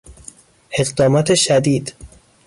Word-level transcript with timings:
اقدامات 0.71 1.33
شدید 1.35 1.93